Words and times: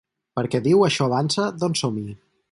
Perquè 0.37 0.61
diu: 0.67 0.81
‘Això 0.87 1.05
avança, 1.09 1.45
doncs 1.65 1.85
som-hi’. 1.85 2.07